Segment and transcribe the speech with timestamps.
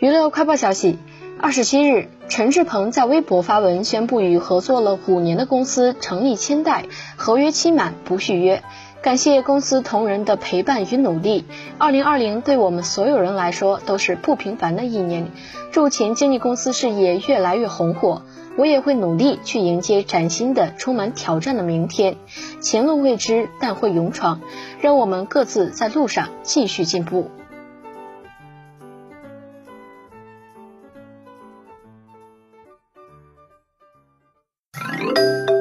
[0.00, 0.96] 娱乐快报消息：
[1.40, 6.84] 二十七日，陈志朋在微博发文宣布与合作了五年的公司成立千代，
[7.16, 8.62] 合约期满不续约。
[9.02, 11.46] 感谢公司同仁的陪伴与努力。
[11.78, 15.32] 二零二零对我们所有人来说都是不平凡的一年。
[15.72, 18.22] 祝前经纪公司事业越来越红火，
[18.56, 22.14] 我也会努力去迎接崭新的、充满挑战的明天。
[22.60, 24.40] 前路未知，但会勇闯。
[24.80, 27.32] 让我们各自在路上继续进步。
[35.08, 35.57] Música